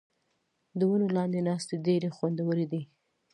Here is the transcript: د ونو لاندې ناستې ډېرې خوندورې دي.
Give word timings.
د 0.77 0.79
ونو 0.89 1.07
لاندې 1.15 1.39
ناستې 1.47 1.75
ډېرې 1.85 2.09
خوندورې 2.17 2.65
دي. 2.71 2.81